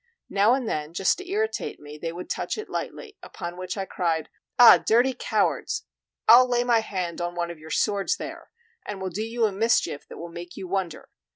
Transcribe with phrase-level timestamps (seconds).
[0.31, 3.85] Now and then, just to irritate me, they would touch it lightly, upon which I
[3.85, 5.85] cried: "Ah, dirty cowards!
[6.27, 8.49] I'll lay my hand on one of your swords there,
[8.83, 11.07] and will do you a mischief that will make you wonder.